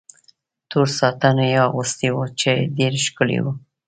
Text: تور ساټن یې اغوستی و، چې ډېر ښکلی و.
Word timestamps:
تور 0.69 0.87
ساټن 0.99 1.37
یې 1.51 1.57
اغوستی 1.67 2.09
و، 2.13 2.17
چې 2.39 2.51
ډېر 2.77 2.93
ښکلی 3.05 3.39
و. 3.43 3.45